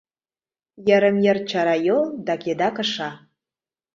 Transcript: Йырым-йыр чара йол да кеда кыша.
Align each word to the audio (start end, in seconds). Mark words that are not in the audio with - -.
Йырым-йыр 0.87 1.37
чара 1.49 1.75
йол 1.87 2.03
да 2.25 2.33
кеда 2.43 2.69
кыша. 2.75 3.11